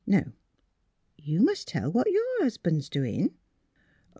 [0.07, 0.33] Now
[1.15, 3.35] you must tell what your hus 'ban's doing."